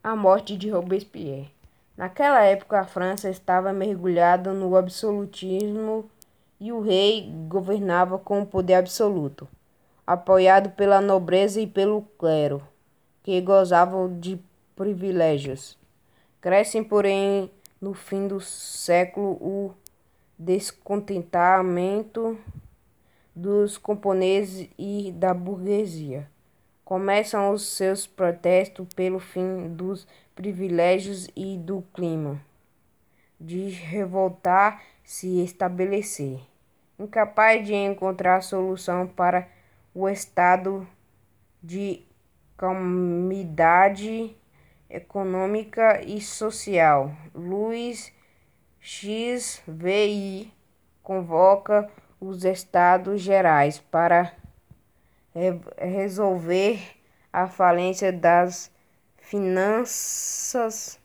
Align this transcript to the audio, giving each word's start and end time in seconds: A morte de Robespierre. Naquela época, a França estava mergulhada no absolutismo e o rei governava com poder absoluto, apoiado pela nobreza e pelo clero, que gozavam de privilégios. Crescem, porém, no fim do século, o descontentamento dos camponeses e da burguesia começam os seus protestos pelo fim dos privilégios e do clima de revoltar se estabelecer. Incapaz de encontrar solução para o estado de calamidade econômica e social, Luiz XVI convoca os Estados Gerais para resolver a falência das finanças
A 0.00 0.14
morte 0.14 0.56
de 0.56 0.70
Robespierre. 0.70 1.50
Naquela 1.96 2.44
época, 2.44 2.78
a 2.78 2.84
França 2.84 3.28
estava 3.28 3.72
mergulhada 3.72 4.52
no 4.52 4.76
absolutismo 4.76 6.08
e 6.60 6.72
o 6.72 6.80
rei 6.80 7.28
governava 7.48 8.16
com 8.16 8.44
poder 8.44 8.74
absoluto, 8.74 9.48
apoiado 10.06 10.70
pela 10.70 11.00
nobreza 11.00 11.60
e 11.60 11.66
pelo 11.66 12.02
clero, 12.16 12.62
que 13.24 13.40
gozavam 13.40 14.20
de 14.20 14.38
privilégios. 14.76 15.76
Crescem, 16.40 16.84
porém, 16.84 17.50
no 17.80 17.92
fim 17.92 18.28
do 18.28 18.40
século, 18.40 19.32
o 19.32 19.74
descontentamento 20.38 22.38
dos 23.34 23.76
camponeses 23.76 24.70
e 24.78 25.10
da 25.10 25.34
burguesia 25.34 26.30
começam 26.88 27.50
os 27.50 27.76
seus 27.76 28.06
protestos 28.06 28.88
pelo 28.94 29.18
fim 29.18 29.68
dos 29.68 30.08
privilégios 30.34 31.28
e 31.36 31.58
do 31.58 31.84
clima 31.92 32.40
de 33.38 33.68
revoltar 33.68 34.82
se 35.04 35.44
estabelecer. 35.44 36.40
Incapaz 36.98 37.66
de 37.66 37.74
encontrar 37.74 38.40
solução 38.40 39.06
para 39.06 39.46
o 39.94 40.08
estado 40.08 40.88
de 41.62 42.06
calamidade 42.56 44.34
econômica 44.88 46.02
e 46.02 46.22
social, 46.22 47.12
Luiz 47.34 48.10
XVI 48.80 50.50
convoca 51.02 51.86
os 52.18 52.46
Estados 52.46 53.20
Gerais 53.20 53.78
para 53.78 54.32
resolver 55.78 56.80
a 57.32 57.46
falência 57.46 58.12
das 58.12 58.70
finanças 59.16 61.00